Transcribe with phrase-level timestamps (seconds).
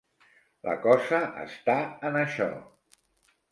[0.67, 1.77] La cosa està
[2.11, 2.51] en això.